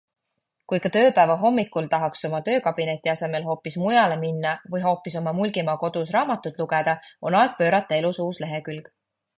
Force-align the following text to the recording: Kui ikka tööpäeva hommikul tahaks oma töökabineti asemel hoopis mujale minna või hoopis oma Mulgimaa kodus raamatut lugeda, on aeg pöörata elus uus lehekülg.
Kui 0.71 0.77
ikka 0.79 0.89
tööpäeva 0.93 1.33
hommikul 1.41 1.89
tahaks 1.91 2.25
oma 2.29 2.39
töökabineti 2.47 3.11
asemel 3.13 3.45
hoopis 3.51 3.77
mujale 3.83 4.17
minna 4.25 4.55
või 4.75 4.83
hoopis 4.87 5.19
oma 5.21 5.35
Mulgimaa 5.43 5.77
kodus 5.85 6.15
raamatut 6.19 6.61
lugeda, 6.65 7.01
on 7.31 7.41
aeg 7.43 7.57
pöörata 7.63 8.03
elus 8.03 8.25
uus 8.27 8.45
lehekülg. 8.47 8.93